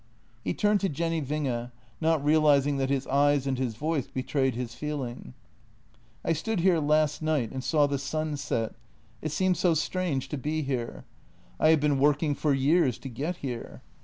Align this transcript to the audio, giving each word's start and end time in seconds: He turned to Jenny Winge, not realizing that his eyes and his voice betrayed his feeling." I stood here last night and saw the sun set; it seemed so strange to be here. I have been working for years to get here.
He 0.43 0.55
turned 0.55 0.79
to 0.79 0.89
Jenny 0.89 1.21
Winge, 1.21 1.69
not 2.01 2.25
realizing 2.25 2.77
that 2.77 2.89
his 2.89 3.05
eyes 3.05 3.45
and 3.45 3.59
his 3.59 3.75
voice 3.75 4.07
betrayed 4.07 4.55
his 4.55 4.73
feeling." 4.73 5.35
I 6.25 6.33
stood 6.33 6.61
here 6.61 6.79
last 6.79 7.21
night 7.21 7.51
and 7.51 7.63
saw 7.63 7.85
the 7.85 7.99
sun 7.99 8.35
set; 8.37 8.73
it 9.21 9.31
seemed 9.31 9.57
so 9.57 9.75
strange 9.75 10.27
to 10.29 10.39
be 10.39 10.63
here. 10.63 11.05
I 11.59 11.69
have 11.69 11.81
been 11.81 11.99
working 11.99 12.33
for 12.33 12.51
years 12.51 12.97
to 12.97 13.09
get 13.09 13.35
here. 13.45 13.83